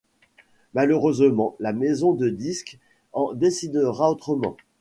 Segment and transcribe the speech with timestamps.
[0.73, 2.79] Malheureusement, la maison de disques
[3.13, 4.57] en décidera autrement.